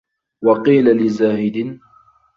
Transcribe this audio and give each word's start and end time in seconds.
وَقِيلَ 0.43 0.97
لِزَاهِدٍ 1.03 1.79